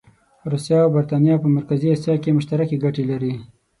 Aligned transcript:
روسیه 0.51 0.77
او 0.83 0.89
برټانیه 0.95 1.35
په 1.43 1.47
مرکزي 1.55 1.87
اسیا 1.91 2.15
کې 2.23 2.35
مشترکې 2.37 2.77
ګټې 2.83 3.03
لري. 3.11 3.33